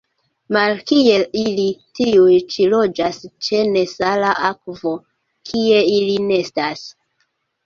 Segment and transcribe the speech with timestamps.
[0.55, 1.65] Malkiel ili,
[1.99, 3.19] tiuj ĉi loĝas
[3.49, 4.95] ĉe nesala akvo,
[5.51, 6.85] kie ili nestas.